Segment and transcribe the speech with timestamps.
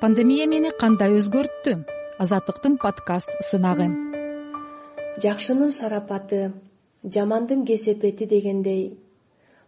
[0.00, 1.72] пандемия мени кандай өзгөрттү?
[2.22, 3.88] Азаттыктын подкаст сынагы.
[5.22, 6.52] Жакшынын шарапаты
[7.02, 8.82] жамандын кесепети дегендей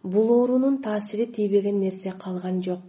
[0.03, 2.85] бул оорунун таасири тийбеген нерсе калган жок.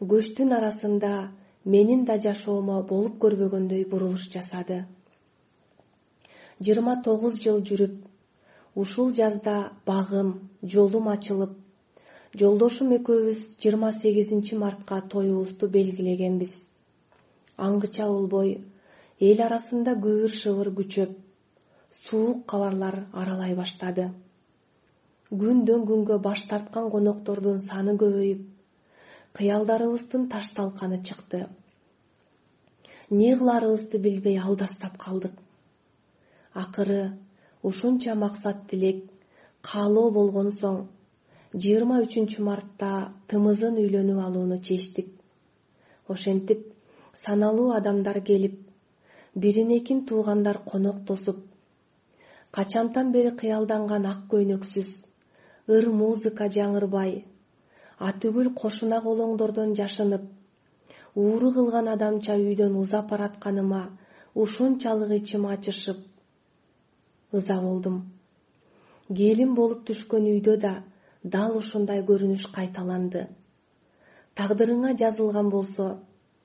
[0.00, 1.30] Көчтүн арасында
[1.64, 4.84] менин да жашоомо болуп көрбөгөндөй бурулуш жасады.
[6.60, 7.96] Жыйырма тогуз жыл жүрүп
[8.74, 11.56] ушул жазда багым жолум ачылып
[12.32, 16.54] жолдошум экөөбүз жыйырма сегизинчи мартка тоюбузду белгилегенбиз.
[17.60, 18.54] Аңгыча болбой
[19.20, 21.12] эл арасында күбүр шыбыр күчөп
[22.06, 24.06] суук кабарлар аралай баштады.
[25.28, 28.48] Күндөн күнгө баш тарткан коноктордун саны көбөйүп
[29.36, 31.46] кыялдарыбыздын ташталканы чыкты.
[33.10, 35.36] Эмне кыларыбызды билбей алдастап калдык.
[36.54, 37.12] Акыры
[37.62, 39.04] ушунча максат тилек
[39.60, 40.86] каалоо болгон соң
[41.54, 45.08] жыйырма үчүнчү мартта тымызын үйлөнүп алууну чечтик.
[46.08, 46.72] Ошентип
[47.24, 48.58] саналуу адамдар келип
[49.34, 51.38] бирин экин туугандар конок тосуп
[52.50, 54.90] качантан бери кыялданган ак көйнөксүз
[55.74, 57.24] ыр музыка жаңырбай
[58.08, 60.24] атүгүл кошунак олоңдордон жашынып
[61.14, 63.82] ууру кылган адамча үйдөн узап баратканыма
[64.34, 65.98] ушунчалык ичим ачышып
[67.32, 67.96] ыза болдум.
[69.16, 70.74] Келин болуп түшкөн үйдө да
[71.22, 73.28] дал ушундай көрүнүш кайталанды.
[74.34, 75.98] Тагдырыңа жазылган болсо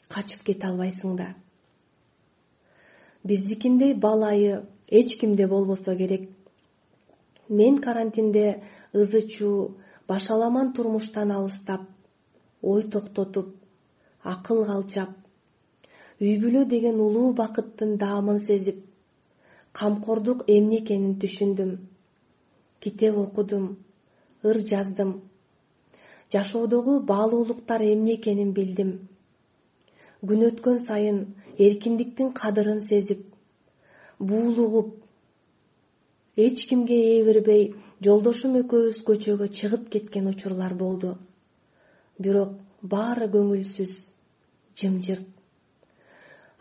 [0.09, 1.33] качып кете албайсың да
[3.27, 6.29] биздикиндей балайы эч кимде болбосо керек.
[7.49, 11.81] Мен карантинде ызы чуу башаламан турмуштан алыстап
[12.61, 13.55] ой токтотуп
[14.23, 15.09] акыл калчап
[16.19, 18.77] үй бүлө деген улуу бакыттын даамын сезип
[19.73, 21.71] камкордук эмне экенин түшүндүм
[22.79, 23.77] китеп окудум
[24.43, 25.21] ыр жаздым.
[26.31, 29.07] Жашоодогу баалуулуктар эмне экенин билдим.
[30.21, 33.21] Күн өткөн сайын эркиндиктин кадырын сезип
[34.19, 34.89] буулугуп
[36.35, 37.63] эч кимге ээ бербей
[38.03, 41.17] жолдошум экөөбүз көчөгө чыгып кеткен учурлар болду.
[42.19, 43.93] Бирок баары көңүлсүз
[44.77, 45.27] жымжырт.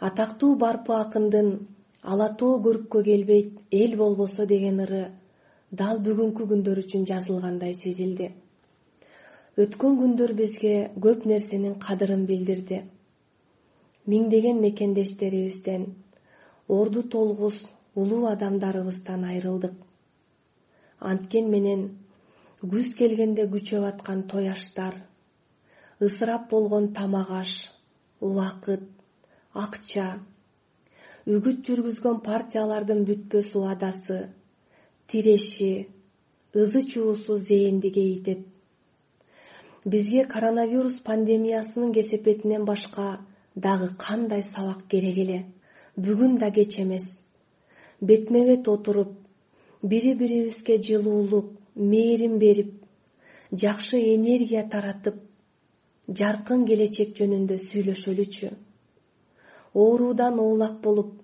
[0.00, 1.48] Атактуу барпы акындын
[2.02, 5.02] ала тоо көрүпкө келбейт эл болбосо деген ыры
[5.70, 8.32] дал бүгүнкү күндөр үчүн жазылгандай сезилди.
[9.56, 12.82] Өткөн күндөр бизге көп нерсенин кадырын билдирди.
[14.06, 15.86] Миңдеген мекендештерибизден
[16.68, 17.62] орду толгус
[17.94, 19.74] улуу адамдарыбыздан айрылдык.
[21.00, 21.88] Анткен менен
[22.62, 24.94] күз келгенде күчөп аткан той аштар
[26.00, 27.52] ысырап болгон тамак аш
[28.20, 28.82] убакыт
[29.64, 30.06] акча
[31.26, 34.18] үгүт жүргүзгөн партиялардын бүтпөс убадасы
[35.08, 35.88] тиреши
[36.54, 38.40] ызы чуусу зээнди кейитет
[39.86, 43.20] бизге коронавирус пандемиясынын кесепетинен башка
[43.54, 45.46] дагы кандай сабак керек эле?
[45.96, 47.06] Бүгүн да кеч эмес.
[48.00, 49.12] Бетме бет отуруп
[49.82, 51.46] бири бирибизге жылуулук
[51.76, 52.70] мээрим берип
[53.52, 55.16] жакшы энергия таратып
[56.08, 58.50] жаркын келечек жөнүндө сүйлөшөлүчү.
[59.74, 61.14] Оорудан оолак болуп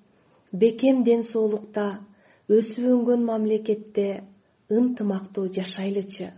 [0.53, 1.99] бекем ден соолукта
[2.53, 4.07] өсүп өнгөн мамлекетте
[4.73, 6.31] ынтымактуу жашайлычы.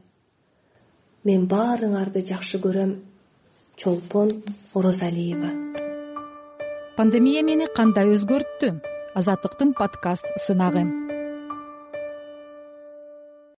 [1.24, 2.98] Мен баарыңарды жакшы көрөм
[3.80, 4.30] чолпон
[4.74, 5.52] оразалиева
[6.96, 8.68] пандемия мени кандай өзгөрттү?
[9.18, 10.84] Азаттыктын подкаст сынагы